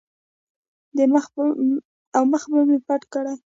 [2.15, 3.35] او مخ مې پټ کړي.